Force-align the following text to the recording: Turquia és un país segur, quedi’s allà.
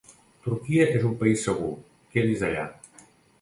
Turquia 0.45 0.87
és 0.99 1.05
un 1.09 1.13
país 1.19 1.43
segur, 1.49 1.69
quedi’s 2.17 2.43
allà. 2.49 2.65